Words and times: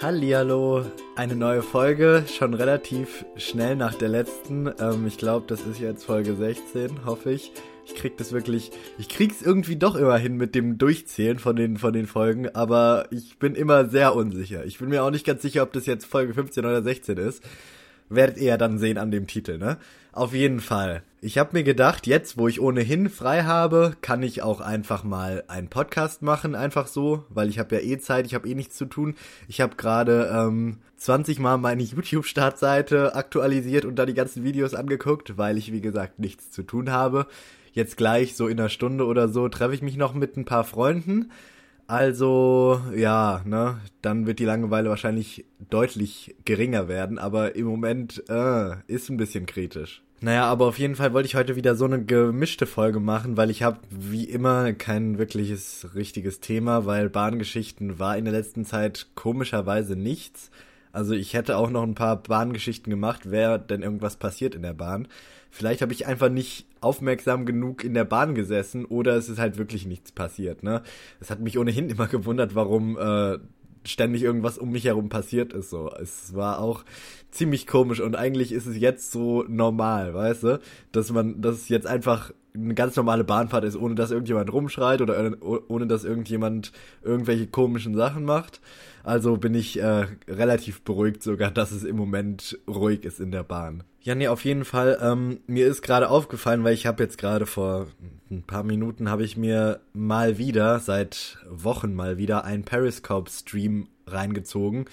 Hallihallo, 0.00 0.84
eine 1.16 1.34
neue 1.34 1.60
Folge, 1.60 2.22
schon 2.32 2.54
relativ 2.54 3.24
schnell 3.34 3.74
nach 3.74 3.94
der 3.94 4.08
letzten. 4.08 4.70
Ähm, 4.78 5.08
ich 5.08 5.18
glaube, 5.18 5.46
das 5.48 5.62
ist 5.62 5.80
jetzt 5.80 6.04
Folge 6.04 6.36
16, 6.36 7.04
hoffe 7.04 7.32
ich. 7.32 7.50
Ich 7.84 7.96
krieg 7.96 8.16
das 8.16 8.30
wirklich, 8.30 8.70
ich 8.96 9.08
krieg's 9.08 9.42
irgendwie 9.42 9.74
doch 9.74 9.96
immer 9.96 10.16
hin 10.16 10.36
mit 10.36 10.54
dem 10.54 10.78
Durchzählen 10.78 11.40
von 11.40 11.56
den, 11.56 11.78
von 11.78 11.92
den 11.92 12.06
Folgen, 12.06 12.48
aber 12.54 13.08
ich 13.10 13.40
bin 13.40 13.56
immer 13.56 13.88
sehr 13.88 14.14
unsicher. 14.14 14.64
Ich 14.64 14.78
bin 14.78 14.88
mir 14.88 15.02
auch 15.02 15.10
nicht 15.10 15.26
ganz 15.26 15.42
sicher, 15.42 15.64
ob 15.64 15.72
das 15.72 15.86
jetzt 15.86 16.06
Folge 16.06 16.32
15 16.32 16.64
oder 16.64 16.80
16 16.80 17.18
ist. 17.18 17.42
Werdet 18.08 18.38
ihr 18.38 18.48
ja 18.48 18.56
dann 18.56 18.78
sehen 18.78 18.98
an 18.98 19.10
dem 19.10 19.26
Titel, 19.26 19.58
ne? 19.58 19.78
Auf 20.12 20.34
jeden 20.34 20.60
Fall. 20.60 21.02
Ich 21.20 21.36
habe 21.36 21.50
mir 21.52 21.62
gedacht, 21.62 22.06
jetzt, 22.06 22.38
wo 22.38 22.48
ich 22.48 22.60
ohnehin 22.60 23.08
frei 23.08 23.42
habe, 23.42 23.96
kann 24.02 24.22
ich 24.22 24.42
auch 24.42 24.60
einfach 24.60 25.04
mal 25.04 25.44
einen 25.48 25.68
Podcast 25.68 26.22
machen, 26.22 26.54
einfach 26.54 26.86
so, 26.86 27.24
weil 27.28 27.48
ich 27.48 27.58
habe 27.58 27.76
ja 27.76 27.82
eh 27.82 27.98
Zeit, 27.98 28.26
ich 28.26 28.34
habe 28.34 28.48
eh 28.48 28.54
nichts 28.54 28.76
zu 28.76 28.86
tun. 28.86 29.14
Ich 29.48 29.60
habe 29.60 29.76
gerade 29.76 30.30
ähm, 30.32 30.78
20 30.96 31.38
Mal 31.38 31.58
meine 31.58 31.82
YouTube-Startseite 31.84 33.14
aktualisiert 33.14 33.84
und 33.84 33.96
da 33.96 34.06
die 34.06 34.14
ganzen 34.14 34.44
Videos 34.44 34.74
angeguckt, 34.74 35.36
weil 35.38 35.58
ich, 35.58 35.72
wie 35.72 35.80
gesagt, 35.80 36.18
nichts 36.18 36.50
zu 36.50 36.62
tun 36.62 36.90
habe. 36.90 37.26
Jetzt 37.72 37.96
gleich, 37.96 38.34
so 38.34 38.48
in 38.48 38.58
einer 38.58 38.68
Stunde 38.68 39.04
oder 39.06 39.28
so, 39.28 39.48
treffe 39.48 39.74
ich 39.74 39.82
mich 39.82 39.96
noch 39.96 40.14
mit 40.14 40.36
ein 40.36 40.44
paar 40.44 40.64
Freunden. 40.64 41.30
Also, 41.88 42.82
ja, 42.94 43.40
ne, 43.46 43.80
dann 44.02 44.26
wird 44.26 44.40
die 44.40 44.44
Langeweile 44.44 44.90
wahrscheinlich 44.90 45.46
deutlich 45.70 46.36
geringer 46.44 46.86
werden, 46.86 47.18
aber 47.18 47.56
im 47.56 47.64
Moment 47.64 48.22
äh, 48.28 48.76
ist 48.88 49.08
ein 49.08 49.16
bisschen 49.16 49.46
kritisch. 49.46 50.02
Naja, 50.20 50.44
aber 50.44 50.66
auf 50.66 50.78
jeden 50.78 50.96
Fall 50.96 51.14
wollte 51.14 51.28
ich 51.28 51.34
heute 51.34 51.56
wieder 51.56 51.76
so 51.76 51.86
eine 51.86 52.04
gemischte 52.04 52.66
Folge 52.66 53.00
machen, 53.00 53.38
weil 53.38 53.48
ich 53.48 53.62
habe 53.62 53.78
wie 53.88 54.24
immer 54.24 54.74
kein 54.74 55.16
wirkliches 55.16 55.88
richtiges 55.94 56.40
Thema, 56.40 56.84
weil 56.84 57.08
Bahngeschichten 57.08 57.98
war 57.98 58.18
in 58.18 58.26
der 58.26 58.34
letzten 58.34 58.66
Zeit 58.66 59.06
komischerweise 59.14 59.96
nichts. 59.96 60.50
Also 60.92 61.14
ich 61.14 61.34
hätte 61.34 61.56
auch 61.56 61.70
noch 61.70 61.82
ein 61.82 61.94
paar 61.94 62.22
Bahngeschichten 62.22 62.90
gemacht, 62.90 63.30
wäre 63.30 63.58
denn 63.58 63.82
irgendwas 63.82 64.16
passiert 64.16 64.54
in 64.54 64.62
der 64.62 64.74
Bahn. 64.74 65.08
Vielleicht 65.50 65.82
habe 65.82 65.92
ich 65.92 66.06
einfach 66.06 66.28
nicht 66.28 66.66
aufmerksam 66.80 67.46
genug 67.46 67.84
in 67.84 67.94
der 67.94 68.04
Bahn 68.04 68.34
gesessen 68.34 68.84
oder 68.84 69.16
es 69.16 69.28
ist 69.28 69.38
halt 69.38 69.56
wirklich 69.58 69.86
nichts 69.86 70.12
passiert, 70.12 70.62
ne? 70.62 70.82
Es 71.20 71.30
hat 71.30 71.40
mich 71.40 71.58
ohnehin 71.58 71.88
immer 71.90 72.06
gewundert, 72.06 72.54
warum 72.54 72.98
äh, 72.98 73.38
ständig 73.84 74.22
irgendwas 74.22 74.58
um 74.58 74.70
mich 74.70 74.84
herum 74.84 75.08
passiert 75.08 75.52
ist. 75.52 75.70
So, 75.70 75.90
es 75.90 76.34
war 76.34 76.60
auch 76.60 76.84
ziemlich 77.30 77.66
komisch 77.66 78.00
und 78.00 78.16
eigentlich 78.16 78.52
ist 78.52 78.66
es 78.66 78.76
jetzt 78.76 79.10
so 79.10 79.44
normal, 79.48 80.14
weißt 80.14 80.42
du, 80.42 80.60
dass 80.92 81.10
man, 81.10 81.40
dass 81.40 81.56
es 81.56 81.68
jetzt 81.68 81.86
einfach 81.86 82.32
eine 82.60 82.74
ganz 82.74 82.96
normale 82.96 83.24
Bahnfahrt 83.24 83.64
ist, 83.64 83.76
ohne 83.76 83.94
dass 83.94 84.10
irgendjemand 84.10 84.52
rumschreit 84.52 85.00
oder 85.00 85.36
ohne 85.68 85.86
dass 85.86 86.04
irgendjemand 86.04 86.72
irgendwelche 87.02 87.46
komischen 87.46 87.94
Sachen 87.94 88.24
macht. 88.24 88.60
Also 89.04 89.36
bin 89.36 89.54
ich 89.54 89.80
äh, 89.80 90.06
relativ 90.28 90.82
beruhigt 90.82 91.22
sogar, 91.22 91.50
dass 91.50 91.70
es 91.70 91.84
im 91.84 91.96
Moment 91.96 92.58
ruhig 92.68 93.04
ist 93.04 93.20
in 93.20 93.30
der 93.30 93.42
Bahn. 93.42 93.84
Ja, 94.02 94.14
nee, 94.14 94.28
auf 94.28 94.44
jeden 94.44 94.64
Fall. 94.64 94.98
Ähm, 95.02 95.40
mir 95.46 95.66
ist 95.66 95.82
gerade 95.82 96.10
aufgefallen, 96.10 96.64
weil 96.64 96.74
ich 96.74 96.86
habe 96.86 97.02
jetzt 97.02 97.18
gerade 97.18 97.46
vor 97.46 97.86
ein 98.30 98.42
paar 98.42 98.62
Minuten 98.62 99.10
habe 99.10 99.24
ich 99.24 99.36
mir 99.36 99.80
mal 99.92 100.38
wieder, 100.38 100.78
seit 100.78 101.38
Wochen 101.48 101.94
mal 101.94 102.18
wieder, 102.18 102.44
einen 102.44 102.64
Periscope-Stream 102.64 103.88
reingezogen. 104.06 104.86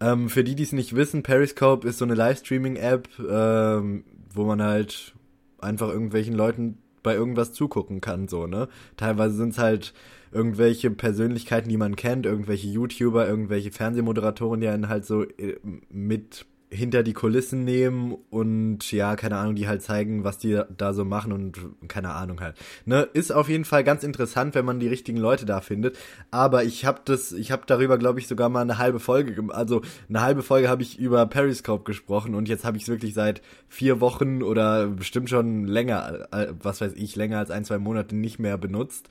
Ähm, 0.00 0.28
für 0.28 0.44
die, 0.44 0.54
die 0.54 0.62
es 0.62 0.72
nicht 0.72 0.96
wissen, 0.96 1.22
Periscope 1.22 1.86
ist 1.86 1.98
so 1.98 2.04
eine 2.04 2.14
Livestreaming-App, 2.14 3.08
ähm, 3.30 4.04
wo 4.32 4.44
man 4.44 4.62
halt 4.62 5.14
einfach 5.58 5.88
irgendwelchen 5.88 6.34
Leuten 6.34 6.78
bei 7.02 7.14
irgendwas 7.14 7.52
zugucken 7.52 8.00
kann, 8.00 8.28
so, 8.28 8.46
ne? 8.46 8.68
Teilweise 8.96 9.36
sind 9.36 9.50
es 9.50 9.58
halt 9.58 9.94
irgendwelche 10.32 10.90
Persönlichkeiten, 10.90 11.68
die 11.68 11.76
man 11.76 11.96
kennt, 11.96 12.26
irgendwelche 12.26 12.68
YouTuber, 12.68 13.26
irgendwelche 13.26 13.72
Fernsehmoderatoren, 13.72 14.60
die 14.60 14.68
einen 14.68 14.88
halt 14.88 15.04
so 15.04 15.24
äh, 15.24 15.58
mit 15.90 16.46
hinter 16.70 17.02
die 17.02 17.12
Kulissen 17.12 17.64
nehmen 17.64 18.16
und 18.30 18.90
ja, 18.92 19.16
keine 19.16 19.36
Ahnung, 19.36 19.56
die 19.56 19.66
halt 19.66 19.82
zeigen, 19.82 20.22
was 20.24 20.38
die 20.38 20.60
da 20.76 20.94
so 20.94 21.04
machen 21.04 21.32
und 21.32 21.58
keine 21.88 22.10
Ahnung 22.10 22.40
halt. 22.40 22.56
Ne, 22.84 23.08
ist 23.12 23.32
auf 23.32 23.48
jeden 23.48 23.64
Fall 23.64 23.82
ganz 23.82 24.04
interessant, 24.04 24.54
wenn 24.54 24.64
man 24.64 24.78
die 24.78 24.88
richtigen 24.88 25.18
Leute 25.18 25.46
da 25.46 25.60
findet, 25.60 25.98
aber 26.30 26.64
ich 26.64 26.84
habe 26.84 27.00
das 27.04 27.32
ich 27.32 27.50
habe 27.50 27.62
darüber 27.66 27.98
glaube 27.98 28.20
ich 28.20 28.28
sogar 28.28 28.48
mal 28.48 28.62
eine 28.62 28.78
halbe 28.78 29.00
Folge 29.00 29.42
also 29.52 29.82
eine 30.08 30.22
halbe 30.22 30.42
Folge 30.42 30.68
habe 30.68 30.82
ich 30.82 30.98
über 30.98 31.26
Periscope 31.26 31.84
gesprochen 31.84 32.34
und 32.34 32.48
jetzt 32.48 32.64
habe 32.64 32.76
ich 32.76 32.84
es 32.84 32.88
wirklich 32.88 33.14
seit 33.14 33.42
vier 33.68 34.00
Wochen 34.00 34.42
oder 34.42 34.86
bestimmt 34.86 35.28
schon 35.28 35.66
länger 35.66 36.28
was 36.62 36.80
weiß 36.80 36.92
ich, 36.94 37.16
länger 37.16 37.38
als 37.38 37.50
ein, 37.50 37.64
zwei 37.64 37.78
Monate 37.78 38.14
nicht 38.14 38.38
mehr 38.38 38.58
benutzt. 38.58 39.08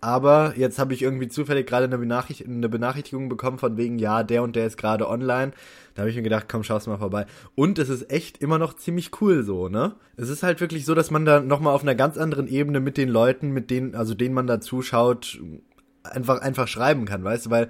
Aber 0.00 0.54
jetzt 0.56 0.78
habe 0.78 0.92
ich 0.92 1.02
irgendwie 1.02 1.28
zufällig 1.28 1.66
gerade 1.66 1.86
eine, 1.86 1.98
Benachricht 1.98 2.46
eine 2.46 2.68
Benachrichtigung 2.68 3.28
bekommen 3.28 3.58
von 3.58 3.76
wegen, 3.76 3.98
ja, 3.98 4.22
der 4.22 4.42
und 4.42 4.54
der 4.54 4.66
ist 4.66 4.76
gerade 4.76 5.08
online. 5.08 5.52
Da 5.94 6.02
habe 6.02 6.10
ich 6.10 6.16
mir 6.16 6.22
gedacht, 6.22 6.46
komm, 6.48 6.62
schau's 6.62 6.86
mal 6.86 6.98
vorbei. 6.98 7.26
Und 7.54 7.78
es 7.78 7.88
ist 7.88 8.10
echt 8.10 8.38
immer 8.38 8.58
noch 8.58 8.74
ziemlich 8.74 9.10
cool 9.20 9.42
so, 9.42 9.68
ne? 9.68 9.94
Es 10.16 10.28
ist 10.28 10.42
halt 10.42 10.60
wirklich 10.60 10.84
so, 10.84 10.94
dass 10.94 11.10
man 11.10 11.24
da 11.24 11.40
nochmal 11.40 11.74
auf 11.74 11.82
einer 11.82 11.94
ganz 11.94 12.18
anderen 12.18 12.46
Ebene 12.46 12.80
mit 12.80 12.98
den 12.98 13.08
Leuten, 13.08 13.50
mit 13.50 13.70
denen, 13.70 13.94
also 13.94 14.14
denen 14.14 14.34
man 14.34 14.46
da 14.46 14.60
zuschaut, 14.60 15.40
einfach, 16.04 16.40
einfach 16.40 16.68
schreiben 16.68 17.06
kann, 17.06 17.24
weißt 17.24 17.46
du, 17.46 17.50
weil 17.50 17.68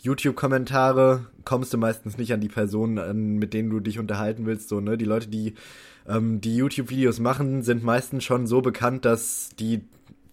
YouTube-Kommentare 0.00 1.26
kommst 1.44 1.72
du 1.72 1.78
meistens 1.78 2.18
nicht 2.18 2.32
an 2.32 2.40
die 2.40 2.48
Personen, 2.48 3.36
mit 3.38 3.52
denen 3.54 3.70
du 3.70 3.80
dich 3.80 3.98
unterhalten 3.98 4.46
willst, 4.46 4.68
so, 4.68 4.80
ne? 4.80 4.98
Die 4.98 5.04
Leute, 5.04 5.28
die 5.28 5.54
ähm, 6.08 6.40
die 6.40 6.56
YouTube-Videos 6.56 7.20
machen, 7.20 7.62
sind 7.62 7.84
meistens 7.84 8.24
schon 8.24 8.46
so 8.46 8.60
bekannt, 8.62 9.04
dass 9.04 9.50
die 9.58 9.82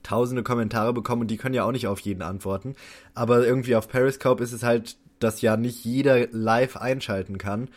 tausende 0.06 0.44
Kommentare 0.44 0.94
bekommen 0.94 1.24
und 1.24 1.32
die 1.32 1.38
können 1.38 1.56
ja 1.56 1.66
auch 1.66 1.72
nicht 1.72 1.88
auf 1.88 2.00
jeden 2.00 2.22
antworten. 2.22 2.76
Aber 3.14 3.46
irgendwie 3.46 3.76
auf 3.76 3.88
Periscope 3.88 4.44
ist 4.44 4.54
es 4.54 4.64
halt, 4.64 4.98
dass 5.20 5.42
ja 5.42 5.58
nicht 5.58 5.84
jeder 5.84 6.28
live 6.32 6.78
einschalten 6.78 7.38
kann. 7.38 7.70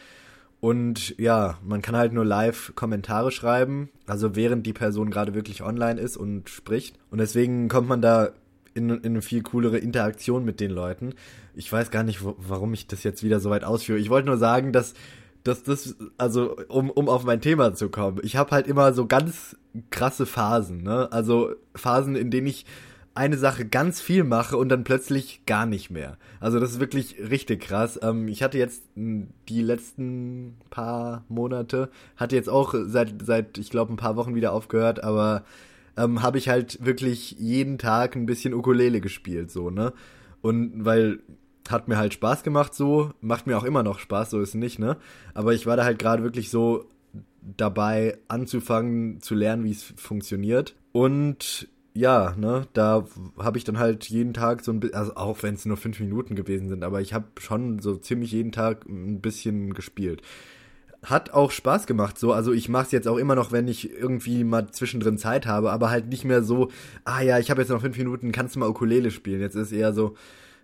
Und 0.61 1.17
ja, 1.19 1.59
man 1.65 1.83
kann 1.83 1.97
halt 1.97 2.13
nur 2.13 2.25
live 2.25 2.73
Kommentare 2.75 3.31
schreiben, 3.31 3.91
also 4.07 4.35
während 4.35 4.67
die 4.67 4.73
Person 4.73 5.11
gerade 5.11 5.35
wirklich 5.35 5.63
online 5.63 6.01
ist 6.01 6.17
und 6.17 6.51
spricht. 6.51 6.99
Und 7.11 7.19
deswegen 7.19 7.69
kommt 7.69 7.89
man 7.89 8.03
da 8.03 8.31
in, 8.75 8.91
in 8.91 9.05
eine 9.05 9.23
viel 9.23 9.43
coolere 9.43 9.79
Interaktion 9.79 10.45
mit 10.45 10.61
den 10.61 10.73
Leuten. 10.73 11.15
Ich 11.55 11.73
weiß 11.73 11.91
gar 11.91 12.03
nicht, 12.03 12.25
wo, 12.25 12.35
warum 12.39 12.75
ich 12.75 12.89
das 12.89 13.05
jetzt 13.05 13.23
wieder 13.23 13.41
so 13.41 13.51
weit 13.51 13.65
ausführe. 13.65 13.99
Ich 13.99 14.11
wollte 14.11 14.27
nur 14.27 14.37
sagen, 14.37 14.73
dass 14.73 14.95
dass 15.45 15.63
das, 15.63 15.97
also 16.19 16.57
um, 16.69 16.91
um 16.91 17.09
auf 17.09 17.25
mein 17.25 17.41
Thema 17.41 17.75
zu 17.75 17.89
kommen, 17.89 18.21
ich 18.23 18.37
habe 18.37 18.51
halt 18.51 18.67
immer 18.67 18.93
so 18.93 19.07
ganz 19.07 19.57
krasse 19.91 20.27
Phasen, 20.27 20.83
ne? 20.83 21.11
Also 21.13 21.53
Phasen, 21.75 22.17
in 22.17 22.31
denen 22.31 22.47
ich 22.47 22.67
eine 23.19 23.37
Sache 23.37 23.67
ganz 23.67 24.01
viel 24.01 24.23
mache 24.23 24.57
und 24.57 24.69
dann 24.69 24.85
plötzlich 24.85 25.45
gar 25.45 25.67
nicht 25.67 25.91
mehr. 25.91 26.19
Also 26.39 26.61
das 26.61 26.71
ist 26.71 26.81
wirklich 26.81 27.17
richtig 27.19 27.63
krass. 27.63 27.99
Ähm, 28.01 28.29
ich 28.29 28.45
hatte 28.45 28.59
jetzt 28.59 28.85
die 28.95 29.63
letzten 29.63 30.57
paar 30.71 31.25
Monate, 31.29 31.91
hatte 32.17 32.37
jetzt 32.37 32.49
auch 32.49 32.75
seit, 32.85 33.15
seit 33.25 33.59
ich 33.59 33.71
glaube, 33.71 33.93
ein 33.93 33.97
paar 33.97 34.15
Wochen 34.15 34.37
wieder 34.37 34.53
aufgehört, 34.53 35.03
aber 35.03 35.43
ähm, 35.97 36.23
habe 36.23 36.39
ich 36.39 36.49
halt 36.49 36.85
wirklich 36.85 37.33
jeden 37.33 37.77
Tag 37.79 38.15
ein 38.15 38.27
bisschen 38.27 38.55
Ukulele 38.55 39.01
gespielt, 39.01 39.51
so, 39.51 39.69
ne? 39.71 39.93
Und 40.41 40.85
weil 40.85 41.19
hat 41.69 41.89
mir 41.89 41.99
halt 41.99 42.15
Spaß 42.15 42.45
gemacht 42.45 42.73
so, 42.73 43.11
macht 43.21 43.47
mir 43.47 43.59
auch 43.59 43.65
immer 43.65 43.83
noch 43.83 43.99
Spaß, 43.99 44.31
so 44.31 44.41
ist 44.41 44.55
nicht, 44.55 44.79
ne? 44.79 44.97
Aber 45.35 45.55
ich 45.55 45.67
war 45.67 45.77
da 45.77 45.85
halt 45.85 45.99
gerade 45.99 46.23
wirklich 46.23 46.51
so 46.51 46.85
dabei 47.59 48.17
anzufangen 48.29 49.21
zu 49.21 49.35
lernen, 49.35 49.65
wie 49.65 49.73
es 49.73 49.93
funktioniert. 49.97 50.75
Und 50.93 51.69
ja, 51.93 52.35
ne, 52.39 52.67
da 52.73 53.05
habe 53.39 53.59
ich 53.59 53.65
dann 53.65 53.79
halt 53.79 54.09
jeden 54.09 54.33
Tag 54.33 54.65
so 54.65 54.73
ein 54.73 54.81
bisschen, 54.81 54.97
also 54.97 55.17
auch 55.17 55.43
wenn 55.43 55.55
es 55.55 55.67
nur 55.67 55.77
fünf 55.77 55.99
Minuten 56.01 56.37
gewesen 56.37 56.69
sind, 56.69 56.85
aber 56.85 57.01
ich 57.01 57.13
habe 57.13 57.27
schon 57.39 57.81
so 57.81 57.97
ziemlich 57.97 58.33
jeden 58.33 58.53
Tag 58.53 58.89
ein 58.89 59.21
bisschen 59.21 59.75
gespielt. 59.75 60.23
Hat 61.03 61.31
auch 61.31 61.51
Spaß 61.51 61.87
gemacht, 61.87 62.19
so, 62.19 62.33
also 62.33 62.53
ich 62.53 62.69
mache 62.69 62.87
es 62.87 62.93
jetzt 62.93 63.09
auch 63.09 63.17
immer 63.17 63.35
noch, 63.35 63.51
wenn 63.51 63.67
ich 63.67 63.93
irgendwie 63.93 64.45
mal 64.45 64.71
zwischendrin 64.71 65.19
Zeit 65.19 65.47
habe, 65.47 65.73
aber 65.73 65.91
halt 65.91 66.09
nicht 66.09 66.25
mehr 66.25 66.43
so, 66.43 66.71
ah 67.05 67.21
ja, 67.23 67.39
ich 67.39 67.51
habe 67.51 67.61
jetzt 67.61 67.71
noch 67.71 67.81
fünf 67.81 67.99
Minuten, 67.99 68.33
kannst 68.33 68.55
du 68.55 68.61
mal 68.61 68.69
Ukulele 68.69 69.11
spielen. 69.11 69.41
Jetzt 69.41 69.57
ist 69.57 69.73
eher 69.73 69.93
so, 69.93 70.15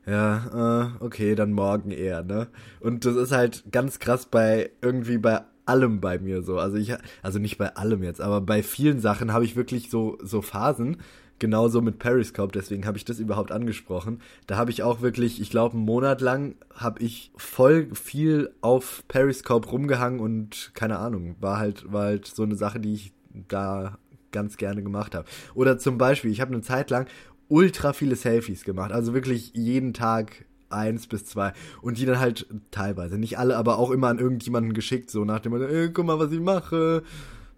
ja, 0.07 0.93
äh, 1.01 1.05
okay, 1.05 1.35
dann 1.35 1.53
morgen 1.53 1.91
eher, 1.91 2.23
ne? 2.23 2.49
Und 2.81 3.05
das 3.05 3.17
ist 3.17 3.33
halt 3.33 3.65
ganz 3.73 3.99
krass 3.99 4.27
bei 4.27 4.71
irgendwie 4.83 5.19
bei 5.19 5.43
allem 5.67 6.01
bei 6.01 6.19
mir 6.19 6.43
so. 6.43 6.59
Also 6.59 6.77
ich, 6.77 6.95
also 7.23 7.39
nicht 7.39 7.59
bei 7.59 7.75
allem 7.77 8.03
jetzt, 8.03 8.21
aber 8.21 8.41
bei 8.41 8.63
vielen 8.63 9.01
Sachen 9.01 9.33
habe 9.33 9.45
ich 9.45 9.57
wirklich 9.57 9.91
so 9.91 10.19
so 10.23 10.43
Phasen. 10.43 10.99
Genauso 11.41 11.83
mit 11.83 11.99
Periscope, 11.99 12.53
deswegen 12.53 12.87
habe 12.87 12.97
ich 12.97 13.05
das 13.05 13.19
überhaupt 13.19 13.51
angesprochen. 13.51 14.21
Da 14.47 14.57
habe 14.57 14.71
ich 14.71 14.85
auch 14.85 15.01
wirklich, 15.01 15.41
ich 15.41 15.51
glaube, 15.51 15.75
einen 15.75 15.85
Monat 15.85 16.21
lang 16.21 16.55
habe 16.73 17.03
ich 17.03 17.33
voll 17.37 17.89
viel 17.93 18.55
auf 18.61 19.03
Periscope 19.09 19.69
rumgehangen 19.69 20.21
und 20.21 20.71
keine 20.75 21.01
Ahnung, 21.01 21.35
war 21.41 21.59
halt, 21.59 21.93
war 21.93 22.05
halt 22.05 22.29
so 22.29 22.45
eine 22.45 22.55
Sache, 22.55 22.79
die 22.79 22.95
ich 22.95 23.13
da 23.49 23.99
ganz 24.31 24.57
gerne 24.57 24.83
gemacht 24.85 25.17
habe. 25.17 25.27
Oder 25.55 25.77
zum 25.77 25.99
Beispiel, 25.99 26.31
ich 26.31 26.41
habe 26.41 26.53
eine 26.53 26.63
Zeit 26.63 26.91
lang 26.91 27.09
ultra 27.49 27.93
viele 27.93 28.17
Selfies 28.17 28.65
gemacht. 28.65 28.93
Also 28.93 29.13
wirklich 29.13 29.53
jeden 29.55 29.93
Tag 29.93 30.45
eins 30.75 31.07
bis 31.07 31.25
zwei. 31.27 31.53
Und 31.81 31.99
die 31.99 32.07
dann 32.07 32.19
halt 32.19 32.47
teilweise, 32.71 33.19
nicht 33.19 33.39
alle, 33.39 33.57
aber 33.57 33.79
auch 33.79 33.91
immer 33.91 34.09
an 34.09 34.19
irgendjemanden 34.19 34.75
geschickt, 34.75 35.11
so 35.11 35.25
nach 35.25 35.41
dem 35.41 35.53
Motto, 35.53 35.65
ey, 35.65 35.91
guck 35.91 36.07
mal, 36.07 36.19
was 36.19 36.33
ich 36.33 36.41
mache. 36.41 37.03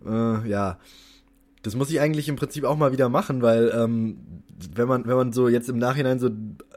Äh, 0.06 0.48
ja. 0.48 0.78
Das 1.66 1.74
muss 1.74 1.90
ich 1.90 2.00
eigentlich 2.00 2.28
im 2.28 2.36
Prinzip 2.36 2.64
auch 2.64 2.76
mal 2.76 2.92
wieder 2.92 3.08
machen, 3.08 3.42
weil 3.42 3.72
ähm, 3.74 4.18
wenn 4.74 4.86
man 4.86 5.06
wenn 5.06 5.16
man 5.16 5.32
so 5.32 5.48
jetzt 5.48 5.68
im 5.68 5.78
Nachhinein 5.78 6.18
so 6.18 6.30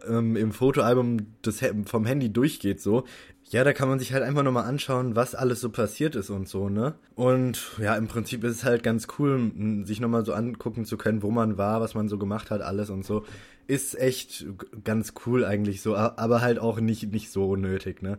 ähm, 0.07 0.35
im 0.35 0.51
Fotoalbum 0.51 1.17
des, 1.45 1.63
vom 1.85 2.05
Handy 2.05 2.33
durchgeht 2.33 2.81
so, 2.81 3.03
ja, 3.49 3.63
da 3.63 3.73
kann 3.73 3.87
man 3.87 3.99
sich 3.99 4.13
halt 4.13 4.23
einfach 4.23 4.43
nochmal 4.43 4.65
anschauen, 4.65 5.15
was 5.15 5.35
alles 5.35 5.61
so 5.61 5.69
passiert 5.69 6.15
ist 6.15 6.29
und 6.29 6.47
so, 6.47 6.69
ne? 6.69 6.95
Und 7.15 7.71
ja, 7.79 7.95
im 7.95 8.07
Prinzip 8.07 8.43
ist 8.43 8.57
es 8.57 8.63
halt 8.63 8.83
ganz 8.83 9.07
cool, 9.17 9.51
sich 9.85 9.99
nochmal 9.99 10.25
so 10.25 10.33
angucken 10.33 10.85
zu 10.85 10.97
können, 10.97 11.23
wo 11.23 11.31
man 11.31 11.57
war, 11.57 11.81
was 11.81 11.93
man 11.93 12.09
so 12.09 12.17
gemacht 12.17 12.51
hat, 12.51 12.61
alles 12.61 12.89
und 12.89 13.05
so. 13.05 13.25
Ist 13.67 13.99
echt 13.99 14.45
ganz 14.83 15.13
cool 15.25 15.45
eigentlich 15.45 15.81
so, 15.81 15.95
aber 15.95 16.41
halt 16.41 16.59
auch 16.59 16.79
nicht, 16.79 17.11
nicht 17.11 17.31
so 17.31 17.55
nötig, 17.55 18.01
ne? 18.01 18.17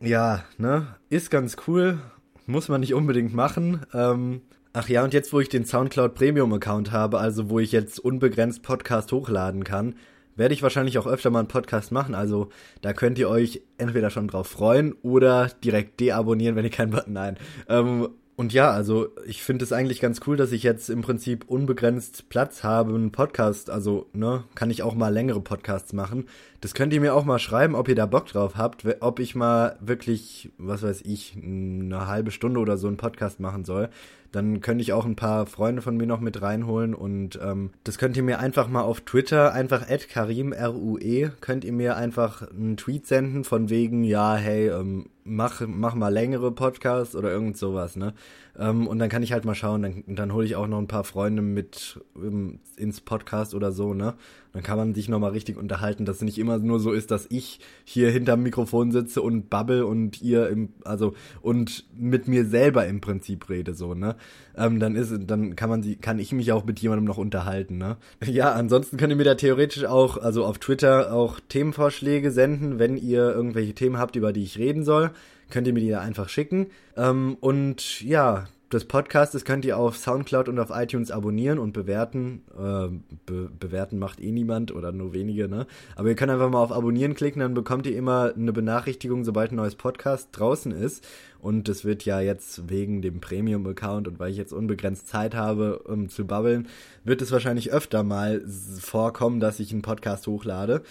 Ja, 0.00 0.44
ne? 0.58 0.86
Ist 1.08 1.30
ganz 1.30 1.56
cool, 1.66 1.98
muss 2.46 2.68
man 2.68 2.80
nicht 2.80 2.94
unbedingt 2.94 3.34
machen. 3.34 3.80
Ähm, 3.92 4.42
ach 4.76 4.90
ja, 4.90 5.02
und 5.02 5.14
jetzt, 5.14 5.32
wo 5.32 5.40
ich 5.40 5.48
den 5.48 5.64
Soundcloud 5.64 6.14
Premium 6.14 6.52
Account 6.52 6.92
habe, 6.92 7.18
also 7.18 7.48
wo 7.48 7.58
ich 7.58 7.72
jetzt 7.72 7.98
unbegrenzt 7.98 8.62
Podcast 8.62 9.10
hochladen 9.10 9.64
kann, 9.64 9.94
werde 10.36 10.52
ich 10.52 10.62
wahrscheinlich 10.62 10.98
auch 10.98 11.06
öfter 11.06 11.30
mal 11.30 11.38
einen 11.38 11.48
Podcast 11.48 11.92
machen. 11.92 12.14
Also 12.14 12.50
da 12.82 12.92
könnt 12.92 13.18
ihr 13.18 13.30
euch 13.30 13.62
entweder 13.78 14.10
schon 14.10 14.28
drauf 14.28 14.48
freuen 14.48 14.92
oder 15.00 15.48
direkt 15.64 15.98
deabonnieren, 16.00 16.56
wenn 16.56 16.64
ihr 16.64 16.70
keinen 16.70 16.90
Button. 16.90 17.14
Nein. 17.14 17.38
Ähm, 17.70 18.10
und 18.36 18.52
ja, 18.52 18.70
also 18.70 19.08
ich 19.26 19.42
finde 19.42 19.64
es 19.64 19.72
eigentlich 19.72 19.98
ganz 19.98 20.20
cool, 20.26 20.36
dass 20.36 20.52
ich 20.52 20.62
jetzt 20.62 20.90
im 20.90 21.00
Prinzip 21.00 21.46
unbegrenzt 21.48 22.28
Platz 22.28 22.62
habe, 22.62 22.94
einen 22.94 23.12
Podcast, 23.12 23.70
also, 23.70 24.10
ne, 24.12 24.44
kann 24.54 24.68
ich 24.68 24.82
auch 24.82 24.94
mal 24.94 25.08
längere 25.08 25.40
Podcasts 25.40 25.94
machen. 25.94 26.26
Das 26.60 26.74
könnt 26.74 26.92
ihr 26.92 27.00
mir 27.00 27.14
auch 27.14 27.24
mal 27.24 27.38
schreiben, 27.38 27.74
ob 27.74 27.88
ihr 27.88 27.94
da 27.94 28.04
Bock 28.04 28.26
drauf 28.26 28.56
habt, 28.56 28.84
ob 29.00 29.20
ich 29.20 29.34
mal 29.34 29.78
wirklich, 29.80 30.50
was 30.58 30.82
weiß 30.82 31.00
ich, 31.06 31.34
eine 31.42 32.06
halbe 32.06 32.30
Stunde 32.30 32.60
oder 32.60 32.76
so 32.76 32.88
einen 32.88 32.98
Podcast 32.98 33.40
machen 33.40 33.64
soll 33.64 33.88
dann 34.32 34.60
könnte 34.60 34.82
ich 34.82 34.92
auch 34.92 35.04
ein 35.04 35.16
paar 35.16 35.46
Freunde 35.46 35.82
von 35.82 35.96
mir 35.96 36.06
noch 36.06 36.20
mit 36.20 36.42
reinholen 36.42 36.94
und 36.94 37.38
ähm, 37.42 37.70
das 37.84 37.98
könnt 37.98 38.16
ihr 38.16 38.22
mir 38.22 38.38
einfach 38.38 38.68
mal 38.68 38.82
auf 38.82 39.00
Twitter, 39.02 39.52
einfach 39.52 39.86
Karim, 40.08 40.52
R-U-E, 40.52 41.30
könnt 41.40 41.64
ihr 41.64 41.72
mir 41.72 41.96
einfach 41.96 42.42
einen 42.50 42.76
Tweet 42.76 43.06
senden 43.06 43.44
von 43.44 43.70
wegen, 43.70 44.04
ja, 44.04 44.36
hey, 44.36 44.68
ähm, 44.68 45.06
mach, 45.24 45.62
mach 45.66 45.94
mal 45.94 46.12
längere 46.12 46.52
Podcasts 46.52 47.16
oder 47.16 47.30
irgend 47.30 47.56
sowas, 47.56 47.96
ne? 47.96 48.14
Ähm, 48.58 48.86
und 48.86 48.98
dann 48.98 49.08
kann 49.08 49.22
ich 49.22 49.32
halt 49.32 49.44
mal 49.44 49.54
schauen, 49.54 49.82
dann, 49.82 50.04
dann 50.06 50.32
hole 50.32 50.46
ich 50.46 50.56
auch 50.56 50.66
noch 50.66 50.78
ein 50.78 50.88
paar 50.88 51.04
Freunde 51.04 51.42
mit 51.42 52.00
ähm, 52.16 52.60
ins 52.76 53.00
Podcast 53.00 53.54
oder 53.54 53.72
so, 53.72 53.94
ne? 53.94 54.14
Dann 54.56 54.62
kann 54.62 54.78
man 54.78 54.94
sich 54.94 55.10
nochmal 55.10 55.32
richtig 55.32 55.58
unterhalten, 55.58 56.06
dass 56.06 56.16
es 56.16 56.22
nicht 56.22 56.38
immer 56.38 56.56
nur 56.56 56.80
so 56.80 56.92
ist, 56.92 57.10
dass 57.10 57.26
ich 57.28 57.60
hier 57.84 58.10
hinterm 58.10 58.42
Mikrofon 58.42 58.90
sitze 58.90 59.20
und 59.20 59.50
babbel 59.50 59.82
und 59.82 60.22
ihr 60.22 60.48
im, 60.48 60.70
also, 60.82 61.12
und 61.42 61.84
mit 61.94 62.26
mir 62.26 62.46
selber 62.46 62.86
im 62.86 63.02
Prinzip 63.02 63.50
rede, 63.50 63.74
so, 63.74 63.92
ne? 63.92 64.16
Ähm, 64.56 64.80
dann 64.80 64.96
ist, 64.96 65.12
dann 65.26 65.56
kann 65.56 65.68
man 65.68 65.82
sie, 65.82 65.96
kann 65.96 66.18
ich 66.18 66.32
mich 66.32 66.52
auch 66.52 66.64
mit 66.64 66.80
jemandem 66.80 67.04
noch 67.04 67.18
unterhalten, 67.18 67.76
ne? 67.76 67.98
Ja, 68.24 68.52
ansonsten 68.52 68.96
könnt 68.96 69.12
ihr 69.12 69.16
mir 69.16 69.24
da 69.24 69.34
theoretisch 69.34 69.84
auch, 69.84 70.16
also 70.16 70.46
auf 70.46 70.56
Twitter 70.56 71.12
auch 71.12 71.38
Themenvorschläge 71.50 72.30
senden, 72.30 72.78
wenn 72.78 72.96
ihr 72.96 73.34
irgendwelche 73.34 73.74
Themen 73.74 73.98
habt, 73.98 74.16
über 74.16 74.32
die 74.32 74.44
ich 74.44 74.56
reden 74.56 74.84
soll 74.84 75.10
könnt 75.48 75.68
ihr 75.68 75.72
mir 75.72 75.80
die 75.80 75.90
da 75.90 76.00
einfach 76.00 76.28
schicken. 76.28 76.66
Ähm, 76.96 77.36
und 77.40 78.00
ja, 78.02 78.46
das 78.70 78.84
Podcast, 78.84 79.32
das 79.34 79.44
könnt 79.44 79.64
ihr 79.64 79.78
auf 79.78 79.96
Soundcloud 79.96 80.48
und 80.48 80.58
auf 80.58 80.70
iTunes 80.70 81.12
abonnieren 81.12 81.58
und 81.58 81.72
bewerten. 81.72 82.42
Äh, 82.58 82.88
be 83.24 83.48
bewerten 83.58 83.98
macht 83.98 84.20
eh 84.20 84.32
niemand 84.32 84.74
oder 84.74 84.90
nur 84.90 85.12
wenige, 85.12 85.48
ne? 85.48 85.66
Aber 85.94 86.08
ihr 86.08 86.16
könnt 86.16 86.32
einfach 86.32 86.50
mal 86.50 86.62
auf 86.62 86.72
Abonnieren 86.72 87.14
klicken, 87.14 87.40
dann 87.40 87.54
bekommt 87.54 87.86
ihr 87.86 87.96
immer 87.96 88.32
eine 88.34 88.52
Benachrichtigung, 88.52 89.24
sobald 89.24 89.52
ein 89.52 89.56
neues 89.56 89.76
Podcast 89.76 90.30
draußen 90.32 90.72
ist. 90.72 91.06
Und 91.40 91.68
das 91.68 91.84
wird 91.84 92.04
ja 92.04 92.20
jetzt 92.20 92.68
wegen 92.68 93.02
dem 93.02 93.20
Premium-Account 93.20 94.08
und 94.08 94.18
weil 94.18 94.32
ich 94.32 94.36
jetzt 94.36 94.52
unbegrenzt 94.52 95.06
Zeit 95.06 95.36
habe, 95.36 95.78
um 95.80 96.08
zu 96.08 96.26
babbeln, 96.26 96.66
wird 97.04 97.22
es 97.22 97.30
wahrscheinlich 97.30 97.72
öfter 97.72 98.02
mal 98.02 98.42
vorkommen, 98.80 99.38
dass 99.38 99.60
ich 99.60 99.72
einen 99.72 99.82
Podcast 99.82 100.26
hochlade. 100.26 100.82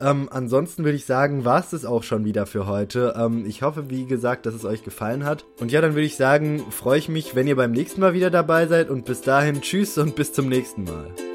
Ähm, 0.00 0.28
ansonsten 0.30 0.84
würde 0.84 0.96
ich 0.96 1.06
sagen, 1.06 1.44
war 1.44 1.60
es 1.60 1.70
das 1.70 1.84
auch 1.84 2.02
schon 2.02 2.24
wieder 2.24 2.46
für 2.46 2.66
heute. 2.66 3.14
Ähm, 3.16 3.44
ich 3.46 3.62
hoffe, 3.62 3.90
wie 3.90 4.06
gesagt, 4.06 4.46
dass 4.46 4.54
es 4.54 4.64
euch 4.64 4.84
gefallen 4.84 5.24
hat. 5.24 5.44
Und 5.60 5.72
ja, 5.72 5.80
dann 5.80 5.94
würde 5.94 6.06
ich 6.06 6.16
sagen, 6.16 6.62
freue 6.70 6.98
ich 6.98 7.08
mich, 7.08 7.34
wenn 7.34 7.46
ihr 7.46 7.56
beim 7.56 7.72
nächsten 7.72 8.00
Mal 8.00 8.14
wieder 8.14 8.30
dabei 8.30 8.66
seid. 8.66 8.90
Und 8.90 9.04
bis 9.04 9.20
dahin, 9.22 9.60
tschüss 9.60 9.98
und 9.98 10.16
bis 10.16 10.32
zum 10.32 10.48
nächsten 10.48 10.84
Mal. 10.84 11.25